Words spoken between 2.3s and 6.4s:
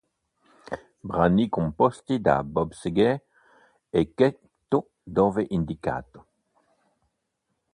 Bob Seger, eccetto dove indicato.